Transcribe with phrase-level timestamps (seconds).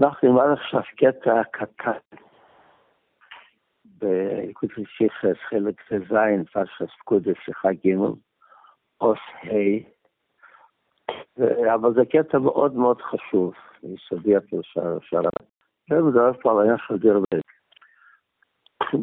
[0.00, 1.98] אנחנו נלמד עכשיו קטע קטן
[3.84, 6.14] ביקוד שיחס, חלק ט"ז,
[6.52, 7.96] פרשת פקודס, שיחה ג',
[8.98, 9.78] עוס ה',
[11.74, 14.80] אבל זה קטע מאוד מאוד חשוב, יסודי הפרשה,
[15.90, 17.44] זה מדבר פה על העניין של דיר בית.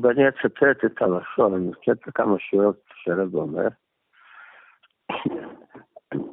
[0.01, 3.67] ואני אצטט את הלשון, אני אצטט כמה שורות שהרב אומר.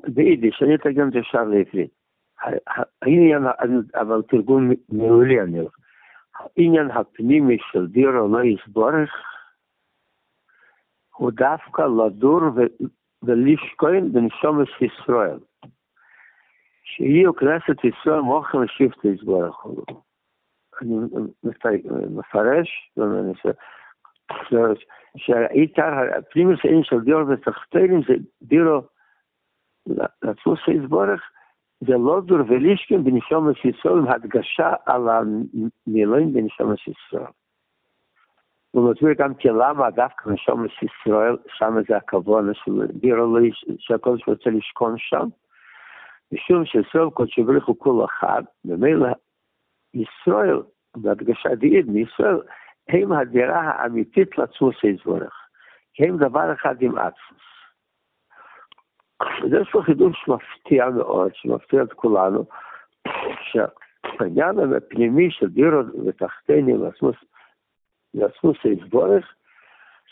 [0.09, 2.02] ביידיש, אני אתרגם את זה ישר לעברית.
[3.03, 3.43] העניין,
[3.95, 5.73] אבל תרגום מעולה אני הולך.
[6.57, 9.11] העניין הפנימי של דירו לא יסבורך
[11.17, 12.41] הוא דווקא לדור
[13.23, 15.39] ולשכון בנשומת ישראל.
[16.85, 19.67] שיהיו כנסת ישראל מוכן לשבט יסבורך.
[20.83, 20.97] אני
[22.11, 22.69] מפרש,
[25.17, 28.81] שעיקר הפנימי של דירו ותחתינים זה דירו
[29.87, 31.31] לעצמו שיסבורך
[31.87, 37.31] זה לא דור ולישכין בנשומת ישראל עם הדגשה על המילואים בנשומת ישראל.
[38.71, 43.37] הוא מסביר גם כי למה דווקא בנשומת ישראל, שם זה הכבוד של בירו
[43.79, 45.29] שהקודש רוצה לשכון שם,
[46.33, 49.09] משום שישראל קודשו בריך הוא כול אחד, ומילא
[49.95, 50.63] ישראל,
[50.97, 52.41] בהדגשה דעיד מישראל,
[52.89, 55.43] הם הדירה האמיתית לעצמוס יזבורך.
[55.99, 57.52] הם דבר אחד עם עצמוס.
[59.61, 62.45] יש פה חידוש מפתיע מאוד, שמפתיע את כולנו,
[63.43, 66.83] שהעניין הפנימי של דירות ותחתינים
[68.15, 69.35] ועצמוס יסבורך,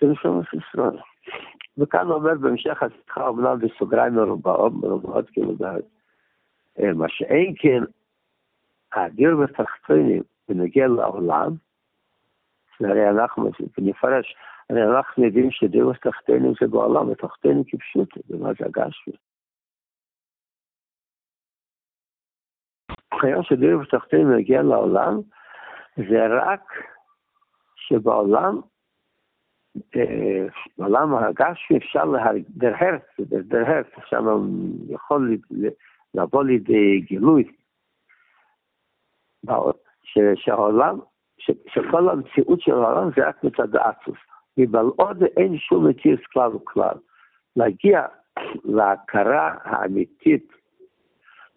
[0.01, 0.99] זה נשמע ישראל.
[1.79, 5.53] וכאן אומר בהמשך השיחה, אמנם בסוגריים מרובעות, מרובעות כאילו,
[6.95, 7.83] מה שאין כן,
[8.93, 11.51] הדיר ותחתינים בנגיע לעולם,
[12.81, 14.37] הרי אנחנו, נפרש,
[14.71, 19.15] הרי אנחנו יודעים שדרוס תחתינו זה בעולם, ותחתינו כפשוטו, ומה זה הגשמי.
[23.21, 25.21] חייב שדרוס תחתינו מגיע לעולם,
[25.97, 26.73] זה רק
[27.77, 28.61] שבעולם,
[30.79, 34.25] בעולם הגשמי אפשר להרהר, דרהר, שם
[34.89, 35.37] יכול
[36.15, 37.53] לבוא לידי גילוי,
[40.35, 40.99] שהעולם,
[41.69, 44.19] שכל המציאות של העולם זה רק מצד האצוס.
[44.57, 46.95] מבלעוד אין שום מציאס כלל וכלל.
[47.57, 48.07] להגיע
[48.65, 50.53] להכרה האמיתית,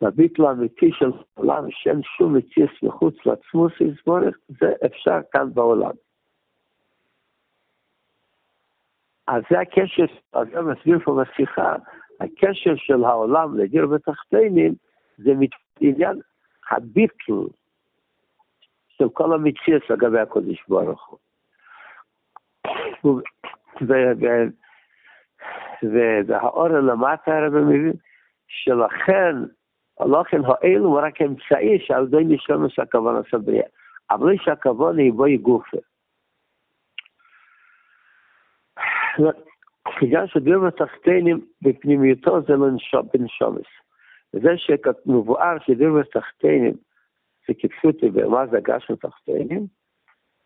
[0.01, 5.91] לביטול האמיתי של העולם, שאין שום מציאס מחוץ לעצמוס יסבורך, זה אפשר כאן בעולם.
[9.27, 11.75] אז זה הקשר, אז זה מסביר פה בשיחה,
[12.19, 14.73] הקשר של העולם לדיר בתחתינים,
[15.17, 15.31] זה
[15.79, 16.19] עניין
[16.71, 17.47] הביטול
[19.03, 21.17] של כל המציאס לגבי הקודש ברוך
[23.03, 23.21] הוא.
[26.27, 27.93] והאור למטה הרבה מבין,
[28.47, 29.35] שלכן,
[29.99, 33.63] לכן האלו רק אמצעי שעל ידי נשלמוס הכוונה סבריה.
[34.11, 35.77] אבל יש הכוונה היא בואי גופה.
[40.01, 42.67] בגלל שדיר בתחתינים בפנימיותו זה לא
[43.13, 43.67] בנשומס.
[44.33, 46.73] וזה שמבואר שדיר בתחתינים
[47.47, 49.67] זה כפשוטי ומה זה הגש בתחתינים,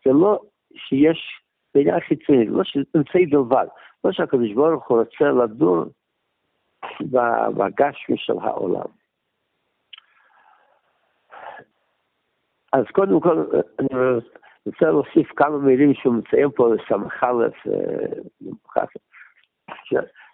[0.04, 0.40] זה לא
[0.74, 1.42] שיש
[1.74, 2.62] זה עניין חיצוני, לא
[2.96, 3.66] אמצעי בלבד.
[4.04, 5.88] לא שהקדוש ברוך הוא רוצה לדון
[7.56, 8.86] בגשמי של העולם.
[12.72, 13.44] אז קודם כל,
[13.78, 13.88] אני
[14.66, 17.46] רוצה להוסיף כמה מילים שהוא מציין פה לסמך א',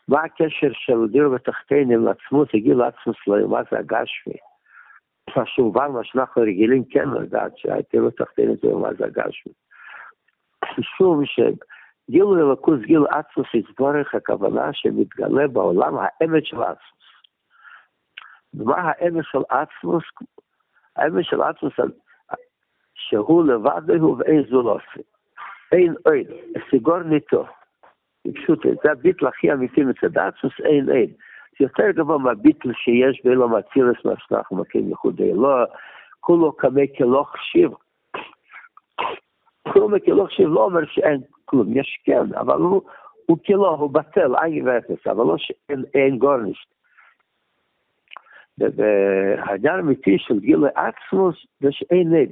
[0.09, 3.17] מה הקשר של דיר בתחתינים לעצמות, הגיע לעצמות
[3.49, 4.35] מה זה הגשמי?
[5.37, 7.53] מה שהובן, מה שאנחנו רגילים כן לדעת,
[8.07, 9.53] בתחתינים זה מה זה הגשמי.
[10.79, 17.05] משום שגילוי אלוקוס, גילוי עצמוס יתברך הכוונה שמתגלה בעולם האמת של עצמוס.
[18.55, 20.05] ומה האמת של עצמוס?
[20.97, 21.73] האמת של עצמוס
[22.95, 25.03] שהוא לבד הוא ואין זולוסי.
[25.73, 26.25] אין אין,
[26.71, 27.47] סיגור ניטו.
[28.35, 31.13] פשוט, זה הביטל הכי אמיתי מצד עצמוס, אין אין.
[31.61, 35.33] יותר גבוה מהביטל שיש באילו מאצילס מה שאנחנו מכירים ייחודי.
[35.35, 35.65] לא,
[36.21, 37.71] כולו קמי כלוך שיר.
[39.69, 42.83] כלום כאילו עכשיו לא אומר שאין כלום, יש כן, אבל הוא,
[43.27, 46.75] הוא כאילו, הוא בטל, אין ואפס, אבל לא שאין גורנישט.
[48.59, 52.29] והעניין האמיתי של גילי עצמוס זה שאין נד.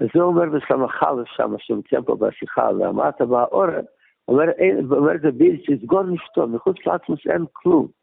[0.00, 3.82] וזה אומר בסמך א' שם, שמציין פה בשיחה, ואמרת באורן,
[4.28, 4.44] אומר,
[4.90, 7.99] אומר זה בלתי, סגור נשתו, מחוץ לעצמוס אין כלום.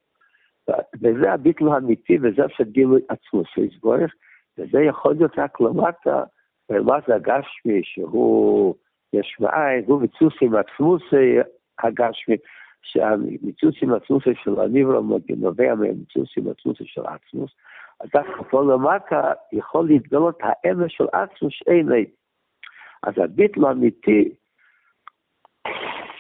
[1.02, 4.14] וזה הביטל האמיתי, וזה שגילוי עצמוס, יסבורך,
[4.58, 6.24] וזה יכול להיות רק למטה,
[6.70, 8.76] זה הגשמי, שהוא
[9.14, 11.38] יש מאין, הוא מצוסי מעצמוסי
[11.84, 12.36] הגשמי,
[12.82, 17.52] שהמציאות עם עצמוס של הניברו נובע מהמציאות עם עצמוס של עצמוס,
[18.00, 22.06] אז דווקא פה למטה יכול להתגלות האמש של עצמוס שאין לי.
[23.04, 24.30] אז הביטל האמיתי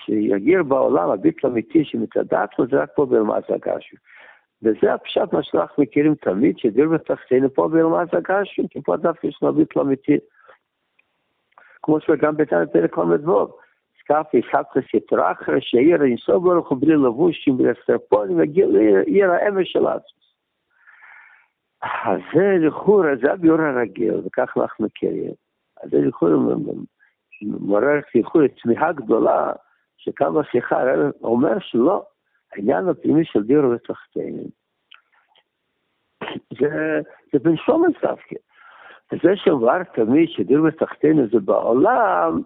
[0.05, 3.97] שיגיר בעולם, הביטל האמיתי שמצד עצמו זה רק פה ברמת הגשם.
[4.63, 9.39] וזה הפשט מה שאנחנו מכירים תמיד, שדיר בתחתינו פה ברמת הגשם, כי פה דווקא יש
[9.41, 10.17] לנו ביטל אמיתי.
[11.83, 13.57] כמו שגם בתנא פרק ל"ו.
[13.99, 18.75] סקאפי סבתס יתרחר, שעיר אינסוף ברוך הוא בלי לבושים, בלי סטרפונים, וגיל
[19.05, 20.33] עיר האמש של עצמוס.
[21.81, 25.31] אז זה לכאורה, זה הביאור הרגיל, וכך אנחנו מכירים.
[25.83, 26.35] אז זה לכאורה
[27.41, 29.53] מעורר לכאורה תמיהה גדולה,
[29.97, 30.83] שכמה שיחה
[31.23, 32.05] אומר שלא,
[32.53, 34.47] העניין הפנימי של דירו ותחתינים.
[36.59, 37.01] זה,
[37.33, 38.35] זה בן שומץ דווקא.
[39.11, 42.41] וזה שאומר תמיד שדיר ותחתינו זה בעולם,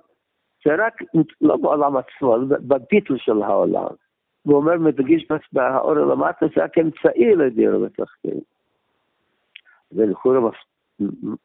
[0.65, 0.93] זה רק
[1.41, 3.87] לא בעולם עצמו, בביטל של העולם.
[4.43, 8.41] הוא אומר, מדגיש באור למטה, זה רק אמצעי לדיר ותחתינו.
[9.91, 10.51] ולכאורה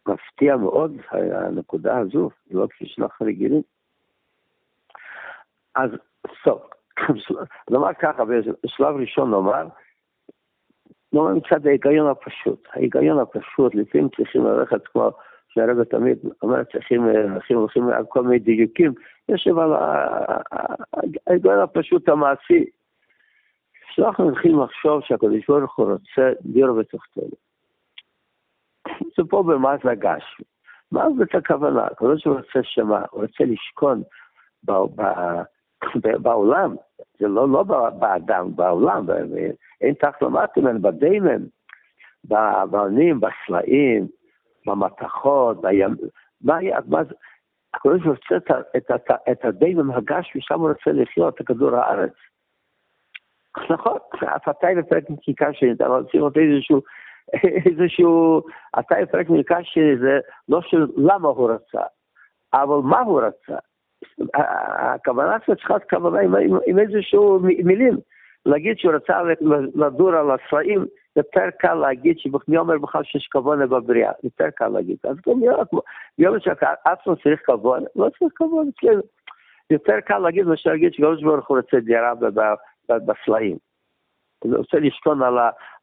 [0.07, 3.63] מפתיע מאוד הנקודה הזו, לא כפי שאנחנו רגילים.
[5.75, 5.91] אז
[6.45, 6.63] טוב,
[7.71, 9.67] נאמר ככה, בשלב ראשון נאמר,
[11.13, 12.69] נאמר מצד ההיגיון הפשוט.
[12.73, 15.11] ההיגיון הפשוט, לפעמים צריכים ללכת כמו
[15.49, 18.93] שהרבא תמיד אומר, צריכים, הולכים, הולכים על כל מיני דיוקים,
[19.29, 19.73] יש אבל
[21.27, 22.65] ההיגיון הפשוט המעשי.
[23.97, 27.31] שאנחנו הולכים לחשוב שהקדוש ברוך הוא רוצה דיר בתחתנו.
[29.17, 30.41] זה פה במה זה הגש.
[30.93, 31.85] מה זאת הכוונה?
[31.85, 33.03] הקדוש ברוך הוא רוצה שמה?
[33.11, 34.03] הוא רוצה לשכון
[36.23, 36.77] בעולם,
[37.21, 37.63] זה לא, לא
[37.99, 39.07] באדם, בעולם,
[39.81, 41.43] אין למטה ממנו, בדיימן,
[42.25, 44.07] באבנים, בסלעים,
[44.67, 45.97] במתכות, בים...
[46.41, 47.15] מה היה, מה זה?
[47.75, 51.77] הקדוש ברוך הוא רוצה את, את, את הדיימן הגשמי, שם הוא רוצה לחיות את כדור
[51.77, 52.13] הארץ.
[53.71, 56.81] נכון, הפתאי בפרק מקיקה שלי, אבל צריך להיות איזשהו,
[57.67, 58.43] איזשהו,
[58.79, 60.19] אתה בפרק מקיקה שלי זה
[60.49, 61.83] לא של למה הוא רצה,
[62.55, 63.59] אבל מה הוא רצה.
[64.35, 67.97] הכוונה שלו צריכה להיות כוונה עם, עם, עם איזשהו מילים.
[68.47, 69.23] להגיד שהוא רצה
[69.75, 74.97] לדור על הסלעים, יותר קל להגיד שמי אומר בכלל שיש כוונה בבריאה, יותר קל להגיד.
[75.05, 75.41] אז גם
[76.19, 79.03] יום שעצמו צריך כוונה, לא צריך כוונה אצלנו.
[79.71, 82.13] יותר קל להגיד מאשר להגיד שקדוש ברוך הוא רוצה דירה
[82.89, 83.57] בסלעים.
[84.39, 85.23] הוא רוצה לשכון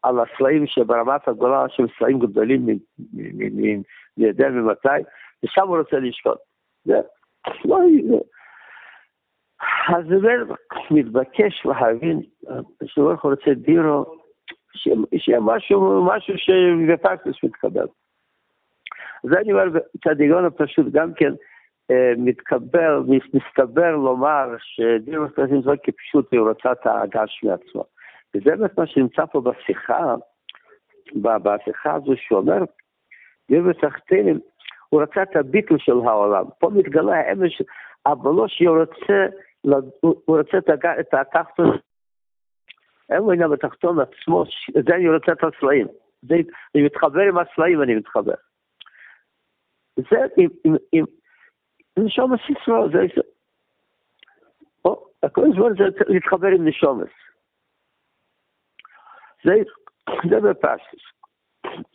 [0.04, 2.66] על הסלעים שברמת הגולה, שהם סלעים גדולים
[3.14, 3.84] מי
[4.18, 5.04] יודע ממתי,
[5.44, 6.36] ושם הוא רוצה לשכון.
[7.66, 7.80] לא,
[9.88, 10.54] אז זה
[10.92, 12.22] מתבקש להבין
[12.86, 14.06] שברוך הוא רוצה דירו,
[15.18, 17.88] שיהיה משהו, משהו שבפקטוס מתקבל.
[19.24, 21.34] זה אני אומר, צדיגון הפשוט גם כן
[22.18, 23.04] מתקבל,
[23.34, 27.84] מסתבר לומר שדירו פשוט זה כפשוט הוא רצה את הגש מעצמו.
[28.36, 30.16] וזה באמת מה שנמצא פה בשיחה,
[31.22, 32.64] בשיחה הזו שאומר,
[33.52, 34.40] דירו תחתינים,
[34.94, 36.46] הוא רצה את הביטל של העולם.
[36.60, 37.62] פה מתגלה האמש,
[38.48, 39.26] שהוא רוצה,
[40.00, 40.58] הוא רוצה
[41.00, 41.78] את התחתון,
[43.10, 44.44] אין לו עניין בתחתון עצמו,
[44.74, 45.88] זה אני רוצה את הסלעים.
[46.22, 46.36] זה,
[46.76, 48.34] אני מתחבר עם הסלעים, אני מתחבר.
[49.98, 51.06] זה עם, עם, עם,
[51.98, 53.22] נשומס ישראל, זה,
[55.24, 57.12] הכל זמן זה להתחבר עם נשומס.
[59.44, 59.54] זה,
[60.30, 61.23] זה בפשטוס.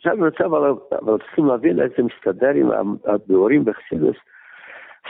[0.05, 2.69] אני רוצה אבל, אבל צריכים להבין איך זה מסתדר עם
[3.05, 4.17] הביאורים בחסידוס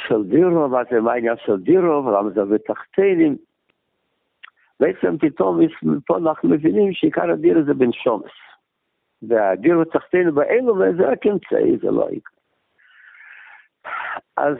[0.07, 3.37] של דירו, מה זה, מה העניין של דירו, ולמה זה בתחתינים.
[4.79, 5.59] בעצם פתאום
[6.07, 8.31] פה אנחנו מבינים שעיקר הדירו זה בן שומס.
[9.21, 12.31] והדירו תחתינו באלו, וזה רק אמצעי, זה לא העיקר.
[14.37, 14.57] אז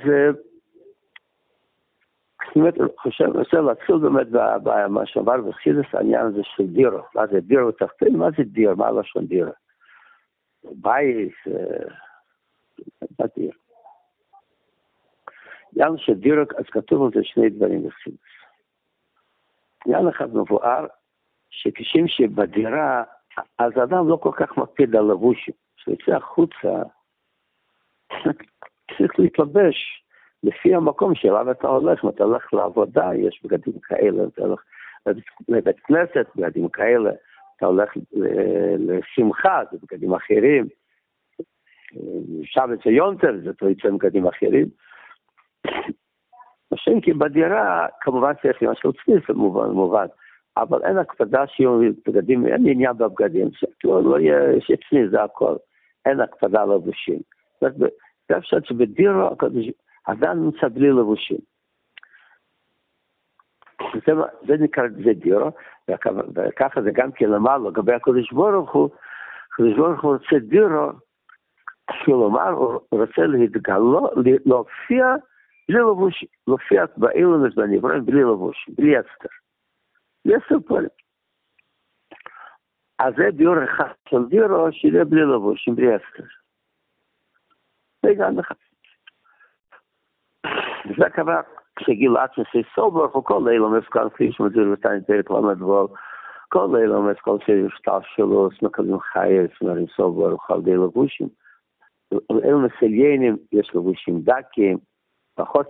[2.55, 4.27] אני חושב, אני רוצה להתחיל באמת
[4.63, 6.99] במה שאמר בחסידוס, העניין הזה של דירו.
[7.15, 8.17] מה זה דירו תחתינו?
[8.17, 8.75] מה זה דיר?
[8.75, 9.51] מה הלשון דירו?
[10.75, 11.33] בייס,
[13.19, 13.51] בדיר.
[15.73, 18.19] יען שדירק, אז כתוב על זה שני דברים בחסידוס.
[19.85, 20.85] יען אחד מבואר,
[21.49, 23.03] שכשם שבדירה,
[23.57, 25.53] אז אדם לא כל כך מקפיד על לבושים.
[25.77, 26.83] כשיוצא החוצה,
[28.97, 30.03] צריך להתלבש
[30.43, 34.63] לפי המקום שאליו אתה הולך, אם אתה הולך לעבודה, יש בגדים כאלה, אתה הולך
[35.49, 37.11] לבית כנסת, בגדים כאלה.
[37.59, 37.89] אתה הולך
[38.77, 40.67] לשמחה, זה בגדים אחרים.
[42.43, 44.65] שבת ויונטר, זה יוצא בגדים אחרים.
[46.71, 50.05] השם כי בדירה, כמובן צריך להיות של צניס, מובן, מובן.
[50.57, 54.39] אבל אין הקפדה שיהיו בגדים, אין עניין בבגדים, שלא לא יהיה,
[54.89, 55.55] צניס, זה הכל.
[56.05, 57.19] אין הקפדה לבושים.
[57.61, 59.29] זה אפשר שבדירה,
[60.05, 61.39] אדם נמצא בלי לבושים.
[63.93, 64.13] זה,
[64.47, 65.51] זה נקרא, זה דירו,
[65.89, 68.89] וככה זה גם כן למעלה לגבי הקדוש ברוך הוא,
[69.53, 70.91] הקדוש ברוך הוא רוצה דירו,
[72.05, 74.11] כלומר הוא רוצה להתגלות,
[74.45, 75.15] להופיע
[75.69, 79.29] בלי לבוש, להופיע באילומס בנבראים בלי לבוש, בלי אסתר.
[80.25, 80.89] בלי אסתר פועלים.
[82.99, 86.23] אז זה ביור אחד של דירו שיהיה בלי לבוש, בלי אסתר.
[88.05, 88.55] זה גם אחד.
[90.85, 91.41] וזה הכוונה
[91.79, 95.87] כשגיל עצמס סוף ברוך הוא כל אילומס, כפי שמדבר בתניא פרק ל"ו,
[96.49, 101.27] כל אילומס, כל שישתל שלו, מקבלים חייס, מרים סוף ברוך על די לבושים.
[102.43, 104.77] אילומס עליינים, יש לבושים דקים,
[105.35, 105.67] פחות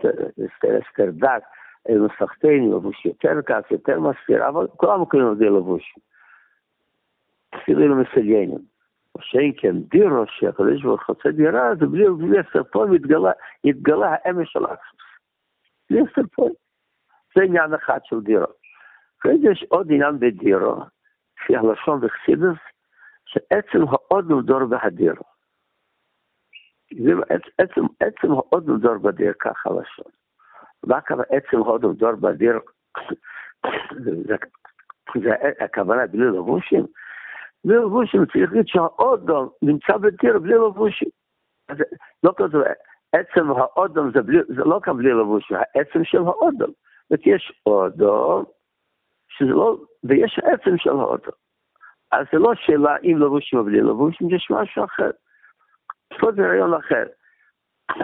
[0.60, 1.44] אסתר דק,
[1.90, 6.04] אילומס תחתינים, לבוש יותר קס, יותר מסתיר, אבל כולם על די לבושים.
[7.56, 8.60] אפילו אילומס עליינים.
[9.22, 12.96] שאין כן דירו שהקדוש ברוך הוא רוצה דירה, זה בלי, הסרטון
[13.64, 14.99] התגלה האמש של עצמוס.
[15.98, 16.52] הסרטון.
[17.36, 18.46] זה עניין אחד של דירו.
[19.20, 20.76] אחרי זה יש עוד עניין בדירו,
[21.38, 22.60] לפי הלשון וחסידס,
[23.26, 25.24] שעצם האודו דור בהדירו.
[26.98, 27.12] זה
[27.58, 30.12] עצם, עצם האודו דור בדיר, ככה לשון.
[30.88, 32.60] מה הכוונה עצם האודו דור בדיר?
[34.04, 34.36] זה,
[35.60, 36.86] הכוונה בלי לבושים?
[37.66, 41.10] בלי לבושים צריך להגיד שהאודום נמצא בדיר בלי לבושים.
[42.24, 42.58] לא כזה,
[43.14, 46.72] עצם האודום זה, בלי, זה לא כאן בלי לבושים, העצם של האודום.
[46.72, 48.44] זאת אומרת, יש אודום,
[49.30, 51.34] שזה לא, ויש עצם של האודום.
[52.12, 55.10] אז זה לא שאלה אם לבושים או בלי לבושים, יש משהו אחר.
[56.20, 57.04] פה זה רעיון אחר.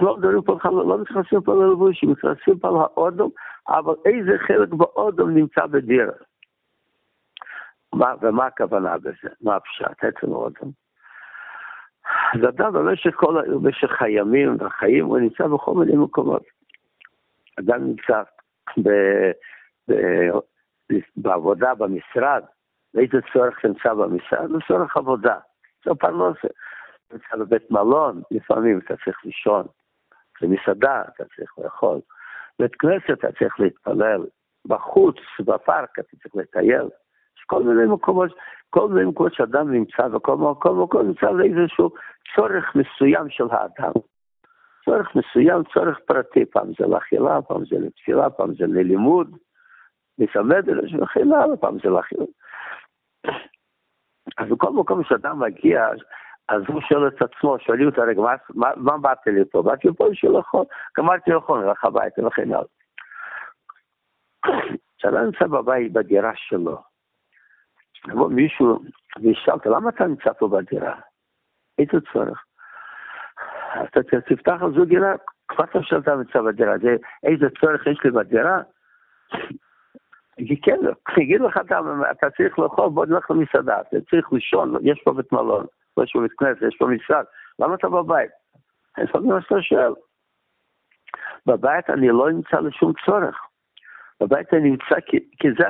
[0.02, 3.32] לא מדברים פה, לא מתייחסים פה ללבושים, מתייחסים פה על האודום,
[3.68, 6.14] אבל איזה חלק באודום נמצא בדירה.
[7.94, 9.30] מה, ומה הכוונה בזה?
[9.42, 10.04] מה הפשט?
[10.04, 10.85] עצם האודום.
[12.34, 16.44] אז אדם במשך כל, במשך הימים והחיים, הוא נמצא בכל מיני מקומות.
[17.60, 18.22] אדם נמצא
[18.84, 18.90] ב,
[19.90, 19.94] ב,
[21.18, 22.44] בעבודה, במשרד,
[22.94, 24.50] ואיזה צורך נמצא במשרד?
[24.52, 25.38] זה צורך עבודה,
[25.86, 26.48] זה פרנסה.
[27.14, 29.66] נמצא בבית מלון, לפעמים אתה צריך לישון.
[30.42, 32.00] במסעדה אתה צריך לאכול.
[32.60, 34.26] בית כנסת אתה צריך להתפלל.
[34.66, 36.90] בחוץ, בפארק אתה צריך לטייל.
[37.46, 38.32] כל מיני מקומות,
[38.70, 41.90] כל מיני מקומות שאדם נמצא, וכל מקום, מקום נמצא לאיזשהו
[42.36, 43.92] צורך מסוים של האדם.
[44.86, 49.38] צורך מסוים, צורך פרטי, פעם זה לאכילה, פעם זה לתפילה, פעם זה ללימוד,
[50.20, 52.26] מסמדרש וכן הלאה, פעם זה לאכילה.
[54.38, 55.88] אז בכל מקום שאדם מגיע,
[56.50, 59.62] אז הוא שואל את עצמו, שואלים אותו, רגע, מה, מה, באת לי פה?
[59.62, 60.66] באתי לפה בשביל לאכול,
[60.98, 62.64] גמרתי לאכול, נלך הביתה וכן הלאה.
[64.98, 66.78] כשאדם נמצא בבית, בדירה שלו,
[68.08, 68.80] יבוא מישהו
[69.22, 70.96] וישאל אותו, למה אתה נמצא פה בדירה?
[71.80, 72.46] איזה צורך?
[73.84, 75.14] אתה תפתח על זו דירה,
[75.48, 78.62] כבר טוב שאתה נמצא בדירה, זה איזה צורך יש לי בדירה?
[80.64, 80.80] כן,
[81.18, 81.80] יגיד לך, אתה,
[82.12, 85.66] אתה צריך לאכול, בוא נלך למסעדה, אתה צריך לישון, יש פה בית מלון.
[86.04, 87.24] יש פה בית כנסת, יש פה משרד,
[87.60, 88.32] למה אתה בבית?
[88.98, 89.94] לפעמים מה שאתה שואל.
[91.46, 93.42] בבית אני לא נמצא לשום צורך.
[94.20, 95.66] בבית אני נמצא כי, כי זה,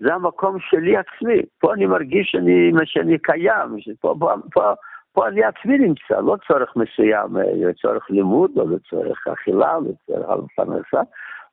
[0.00, 1.42] זה המקום שלי עצמי.
[1.58, 4.72] פה אני מרגיש שאני, שאני קיים, פה, פה, פה,
[5.12, 11.00] פה אני עצמי נמצא, לא צורך מסוים, לצורך לימוד, או לצורך אכילה, לצורך פרנסה.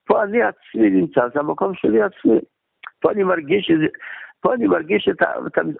[0.04, 2.38] פה אני עצמי נמצא, זה המקום שלי עצמי.
[3.00, 3.70] פה אני מרגיש
[4.40, 5.22] פה אני מרגיש את,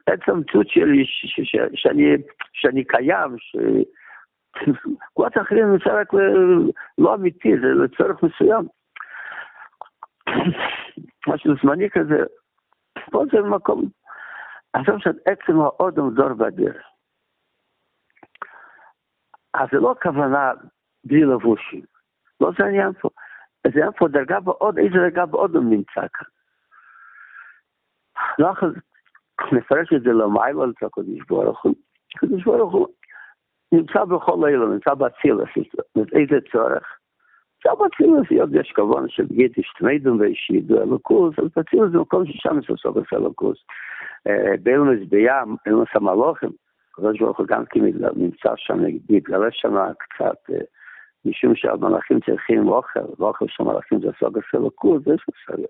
[0.06, 1.04] עצם המציאות שלי,
[1.75, 2.16] שאני,
[2.52, 3.56] שאני קיים, ש...
[5.14, 6.12] קולות אחרים זה רק
[6.99, 8.64] לא אמיתי, זה לצורך מסוים.
[11.28, 12.25] משהו זמני כזה.
[13.10, 13.88] פה זה מקום,
[14.72, 16.86] עכשיו שעצם האודם דור בדרך.
[19.54, 20.52] אז זה לא הכוונה
[21.04, 21.82] בלי לבושים.
[22.40, 23.08] לא זה העניין פה.
[23.75, 26.28] זה היה פה דרגה בעוד, איזה דרגה באודם נמצא כאן.
[28.40, 28.66] ככה
[29.52, 31.75] נפרש את זה למיילו אצל הקדוש ברוך הוא.
[32.16, 32.86] הקדוש ברוך הוא
[33.72, 35.48] נמצא בכל אלה, נמצא באצילס,
[35.96, 36.98] איזה צורך?
[37.66, 42.70] נמצא באצילס, יש כבון של גיטיש תמידים וישידו אלוקוס, אז באצילס זה מקום ששם יש
[42.70, 43.58] לסוף את אלוקוס.
[44.62, 46.50] באילמס בים, אילמס המלוכים,
[46.92, 47.80] הקדוש ברוך הוא גם כן
[48.16, 48.78] נמצא שם,
[49.11, 50.54] מתגלה שם קצת,
[51.25, 55.66] משום שהמלאכים צריכים אוכל, ואוכל של מלאכים זה סוג הסלוקות, זה בסדר.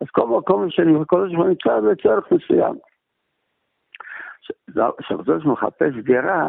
[0.00, 2.74] אז כל מקום שאני כל הזמן נמצא בצורך מסוים.
[5.00, 6.46] כשהקדוש מחפש דירה,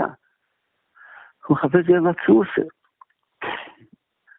[1.45, 2.78] הוא מחפש דירה מצוסה.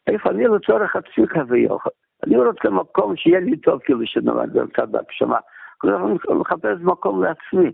[0.06, 1.92] איפה אני לצורך עצמי כביכול.
[2.26, 4.00] אני רוצה מקום שיהיה לי טוב, כאילו
[4.52, 5.38] זה קצת בהגשמה.
[5.84, 7.72] אני מחפש מקום לעצמי.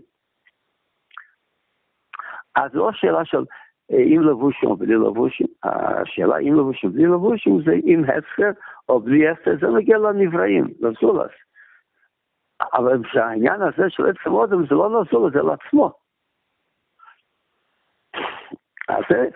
[2.55, 3.43] אז לא שאלה של
[3.91, 8.49] אם לבושים או בלי לבושים, השאלה אם לבושים בלי לבושים זה עם הפר
[8.89, 11.31] או בלי הפר, זה מגיע לנבראים, לזולס.
[12.73, 15.91] אבל העניין הזה של עצם אודם זה לא לעזור לזה לעצמו.
[18.87, 19.29] אז זה,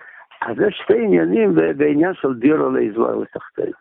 [0.46, 3.72] אז זה שתי עניינים בעניין של דירו לאזור לתחתינו.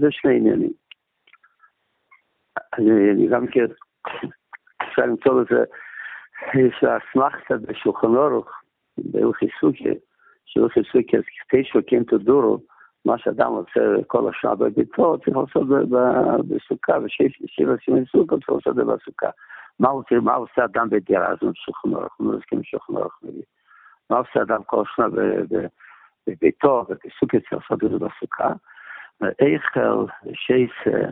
[0.00, 0.72] זה שני עניינים.
[2.78, 3.66] אני, אני גם כן,
[4.82, 5.64] אפשר למצוא לזה,
[6.54, 8.50] יש אסמכתא בשולחן אורוך,
[8.98, 9.94] בהלכי סוכי,
[10.44, 12.58] שהלכי סוכי, אז תשע כן תדורו,
[13.04, 15.68] מה שאדם עושה כל השעה בביתו, צריך לעשות
[16.48, 19.30] בסוכה, ושבע סימני סוכה צריך לעשות את זה בסוכה.
[19.78, 22.02] מה עושה אדם בדירה הזו בשולחן אורוך?
[22.02, 23.42] אנחנו מסכים בשולחן אורוך מביא.
[24.12, 25.06] מה עושה אדם כל שנה
[26.26, 28.52] בביתו, ובסוכה צריך לעשות את זה בסוכה?
[29.20, 31.10] ואיכל, ושייסר,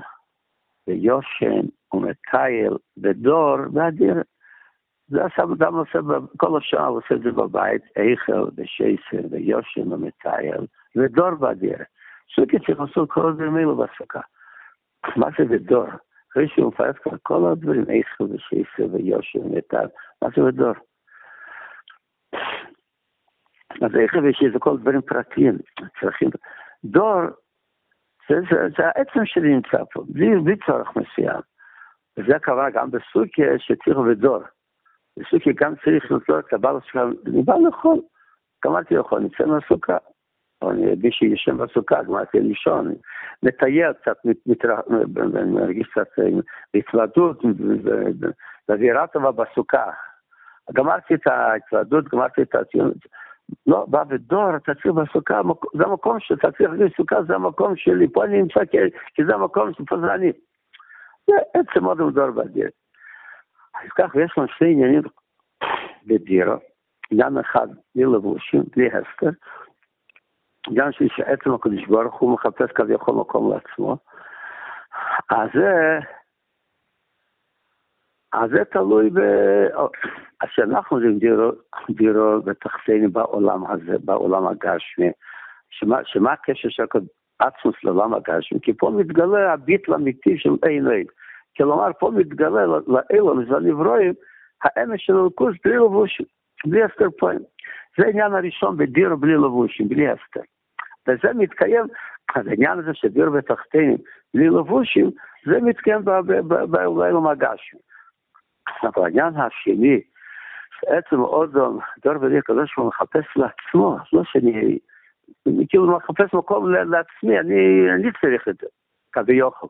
[0.87, 4.15] ויושן, ומטייל, ודור, ואדיר.
[5.09, 5.99] זה אדם עושה,
[6.37, 10.67] כל השעה הוא עושה את זה בבית, איכל, ושייסר, ויושן, ומטייל,
[10.97, 11.79] ודור ואדיר.
[12.35, 14.21] סוכי צריך לעשות כל הדברים האלו בהפסקה.
[15.17, 15.87] מה זה ודור?
[16.33, 19.89] אחרי שהוא מפרט כל הדברים, איכל, ושייסר, ויושן, ומטייל,
[20.23, 20.75] מה זה ודור?
[23.81, 24.13] אז איך
[24.53, 25.59] זה כל דברים פרטיים,
[26.01, 26.31] צרכים.
[26.85, 27.21] דור,
[28.29, 31.41] זה, זה, זה העצם שלי נמצא פה, בלי, בלי צורך מסוים.
[32.19, 34.39] וזה קרה גם בסוכיה שצריך ודור.
[35.19, 38.01] בסוכיה גם צריך לצור את הבעל שלך, אני בא לאכול,
[38.65, 39.97] גמרתי לאכול, נצא מהסוכה.
[40.63, 42.95] או אני מי שישן בסוכה, גמרתי לישון,
[43.43, 44.17] מטייל קצת,
[45.47, 46.09] מרגיש קצת
[46.75, 47.43] התוועדות,
[48.69, 49.91] ואווירה טובה בסוכה.
[50.73, 52.97] גמרתי את ההתוועדות, גמרתי את הציונות.
[53.67, 55.41] לא, בא בדור, אתה צריך בסוכה,
[55.75, 58.61] זה המקום שאתה צריך להגיד סוכה, זה המקום שלי, פה אני נמצא
[59.15, 60.33] כי, זה המקום שפה זה אני.
[61.27, 62.69] זה עצם עוד דור בדיר.
[63.75, 65.03] אז כך, יש לנו שני עניינים
[66.07, 66.55] בדירו,
[67.11, 69.31] עניין אחד בלי לבושים, בלי הסתר,
[70.69, 73.97] עניין שלי שעצם הקדוש ברוך הוא מחפש כביכול מקום לעצמו,
[75.31, 75.99] אז זה
[78.33, 79.19] אז זה תלוי ב...
[80.41, 81.53] אז שאנחנו דירו,
[81.91, 85.11] דירו בתחתינו בעולם הזה, בעולם הגשמי,
[85.71, 86.85] שמה, שמה הקשר של
[87.39, 88.59] עצמוס לעולם הגשמי?
[88.63, 91.05] כי פה מתגלה הביטל האמיתי של אין אין.
[91.57, 94.13] כלומר, פה מתגלה לאילון והנברואים
[94.65, 96.27] האמש של הלכוס בלי לבושים,
[96.67, 97.41] בלי הסתר פועם.
[97.99, 100.41] זה העניין הראשון בדירו בלי לבושים, בלי הסתר.
[101.09, 101.85] וזה מתקיים,
[102.35, 103.97] העניין הזה שדירו בתחתינו
[104.35, 105.11] בלי לבושים,
[105.47, 106.05] זה מתקיים
[106.71, 107.81] בעולם הגשמי.
[108.83, 110.01] אבל העניין השני,
[110.81, 114.79] שעצם אודום, דור בלי הקדוש ברוך הוא מחפש לעצמו, לא שאני,
[115.47, 118.67] אני כאילו מחפש מקום לעצמי, אני, אני צריך את זה,
[119.13, 119.69] כביכול.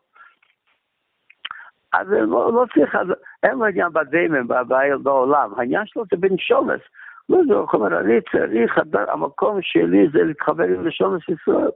[1.93, 3.07] אז לא, לא צריך, אז
[3.43, 4.47] אין לו עניין בדיימן,
[5.03, 6.81] בעולם, העניין שלו זה בנשומס.
[7.29, 11.71] לא זה, אומר, אני צריך, המקום שלי זה להתחבר עם נשומס ישראל.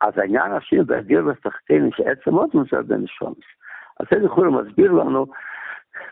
[0.00, 3.36] אז העניין השני, בהגיר בתחתינו, שעצם עוד מוזר בנשומס.
[3.36, 3.63] אז
[4.10, 5.26] זה לכאורה מסביר לנו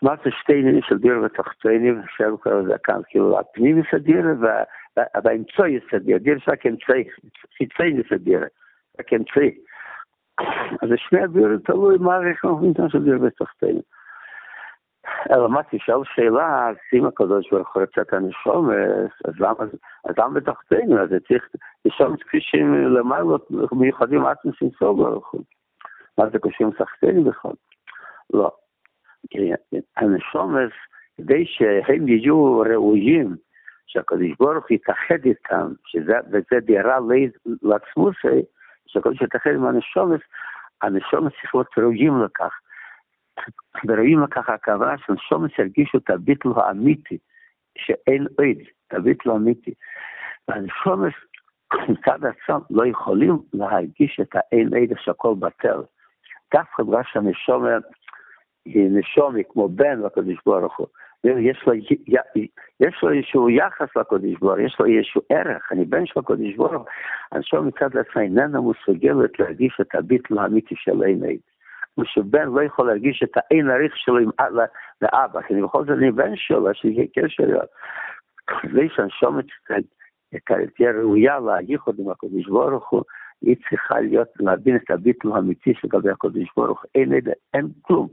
[0.03, 4.27] מה זה שתי עניינים של דיר ותחתונים, שם קורא לזה כאן, כאילו הפנים יסדיר
[5.25, 7.05] והאמצעי יסדיר, דיר זה רק אמצעי,
[7.59, 8.41] חיצי יסדיר,
[9.01, 9.59] רק אמצעי.
[10.83, 13.83] אז שני הדירים תלוי מה אנחנו נותנים של דיר ותחתונים.
[15.31, 19.35] אלא מה תשאל שאלה, אז אם הקדוש ברוך הוא רצה את הנשומס, אז
[20.19, 20.99] למה בתחתינו?
[20.99, 21.49] אז צריך
[21.85, 23.37] לשאול כבישים למעלה
[23.73, 25.43] מיוחדים של סוף ברוך הוא.
[26.19, 27.53] מה זה קושרים סחטנים בכלל?
[28.33, 28.51] לא.
[29.97, 30.73] הנשומס,
[31.17, 33.37] כדי שהם יהיו ראויים,
[33.87, 36.99] שהקדוש ברוך יתאחד איתם, שזה, וזה דירה
[37.63, 38.43] לעצמוסי,
[38.87, 40.21] שהקדוש יתאחד עם הנשומס,
[40.83, 42.59] הנשומס צריך להיות ראויים לכך.
[43.87, 47.19] וראויים לכך הכוונה שהנשומס ירגישו את הביטל האמיתי,
[47.79, 49.75] שאין עוד, את הביטל האמיתי.
[50.49, 51.13] והנשומס
[51.89, 55.83] מצד עצמם לא יכולים להרגיש את האין עד שהכל בטל.
[56.55, 57.79] דווקא בגלל שהנשומר
[58.65, 60.87] היא נשומי כמו בן לקדוש ברוך הוא.
[61.25, 61.73] יש לו,
[62.81, 66.57] יש לו איזשהו יחס לקדוש ברוך הוא, יש לו איזשהו ערך, אני בן של הקדוש
[66.57, 66.85] ברוך הוא.
[67.33, 71.39] הנשום מצד עצמה איננה מסוגלת להרגיש את הביטל האמיתי של אין עד.
[71.95, 74.31] כמו שבן לא יכול להרגיש את האין עריך שלו עם,
[75.03, 77.61] לאבא, כי בכל זאת אני בן שלו, לי קשר אליו.
[78.47, 79.45] כדי שהנשומת
[80.77, 83.03] תהיה ראויה לייחוד עם הקדוש ברוך הוא,
[83.43, 87.13] היא צריכה להיות, להבין את הביטל האמיתי לגבי הקדוש ברוך אין,
[87.55, 88.09] אין כלום.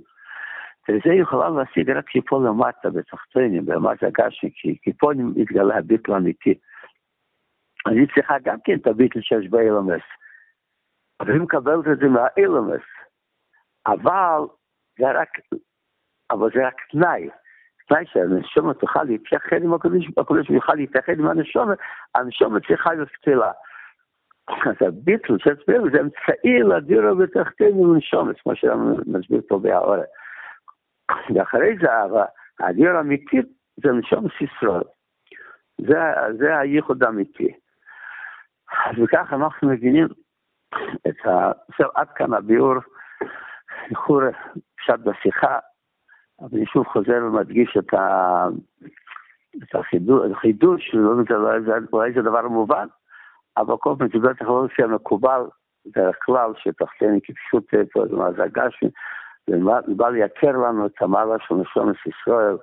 [0.89, 6.53] וזה יכולה להשיג רק כשפה למטה, בתחתונים, ברמת הגשמי, כי פה מתגלה הביטל האמיתי.
[7.87, 10.01] אני צריכה גם כן את הביטל שיש באילמס.
[11.19, 12.85] אבל היא מקבלת את זה מהאילמס.
[13.87, 14.41] אבל
[14.99, 15.29] זה רק,
[16.31, 17.29] אבל זה רק תנאי.
[17.87, 21.77] תנאי שהנשומת תוכל להתייחד עם הקדוש, הקדוש יוכל להתייחד עם הנשומת,
[22.15, 23.51] הנשומת צריכה להיות קצילה.
[24.47, 30.05] אז הביטל שהסביר זה אמצעי לדירו בתחתינו לנשום, כמו שאנחנו מסביר פה בהעורף.
[31.35, 31.87] ואחרי זה
[32.59, 33.37] הדיר האמיתי
[33.83, 34.83] זה לנשום סיסרול.
[35.77, 35.97] זה,
[36.37, 37.53] זה הייחוד האמיתי.
[38.85, 40.07] אז וכך אנחנו מבינים
[41.07, 41.51] את ה...
[41.77, 42.75] זהו, עד כאן הביאור,
[43.89, 44.21] איחור
[44.75, 45.59] קצת בשיחה,
[46.39, 48.45] אבל אני שוב חוזר ומדגיש את, ה...
[49.63, 51.15] את החידוש, החידוש, לא
[51.93, 52.87] אולי זה דבר מובן,
[53.57, 55.41] אבל כל פעם זה טכנולוגיה מקובל,
[55.85, 58.03] בדרך כלל, שתחתני כפשוט פה,
[58.35, 58.89] זה הגשמי,
[59.47, 62.57] זה בא לייקר לנו את המעלה של נשומת ישראל,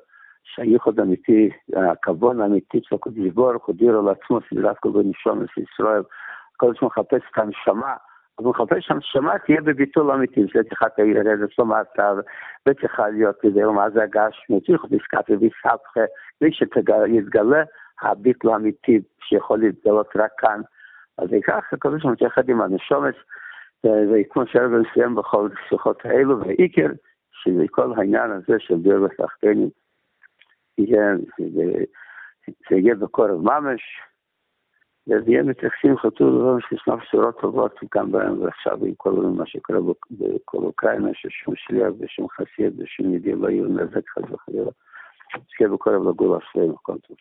[0.45, 6.03] שהייחוד אמיתי, הכבוד האמיתי של הקודש ברוך הוא דירו לעצמו, סדרת כל בנשומת ישראל,
[6.55, 7.95] הקודש מחפש את הנשמה,
[8.39, 12.13] אז הוא מחפש שהנשמה תהיה בביטול אמיתי, זה צריכה לרדת למטה,
[12.69, 16.01] וצריכה להיות כדי מה זה הגשמי, צריך פסקת וביסבכה,
[16.41, 17.63] בלי שיתגלה
[18.03, 20.61] הביטול האמיתי שיכול להתגלות רק כאן.
[21.19, 23.15] אז ייקח הקדוש ברוך הוא יחד עם הנשומת,
[24.13, 26.89] וכמו שהרבן סיים בכל שיחות האלו, והעיקר,
[27.33, 29.69] שכל העניין הזה של דיר ותחתנים,
[32.71, 33.81] זה יהיה בקורב ממש,
[35.07, 39.79] ויהיה מתייחסים חתול לבן שישנם בשורות טובות גם בהם ועכשיו עם כל מה שקורה
[40.11, 44.71] בכל אוקראינה, ששום שליח ושום חסיד ושום ידיע לא יהיו נזק חס וחלילה.
[45.49, 47.17] שיהיה בקורב לגול השלם, הכל טוב.